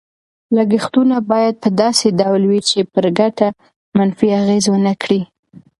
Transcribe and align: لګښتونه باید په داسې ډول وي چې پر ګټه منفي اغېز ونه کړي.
لګښتونه 0.55 1.15
باید 1.31 1.55
په 1.63 1.69
داسې 1.81 2.07
ډول 2.19 2.41
وي 2.49 2.59
چې 2.69 2.79
پر 2.93 3.05
ګټه 3.19 3.47
منفي 3.97 4.27
اغېز 4.39 4.65
ونه 4.69 4.93
کړي. 5.01 5.21